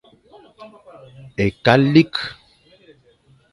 [1.45, 2.13] Ekalik.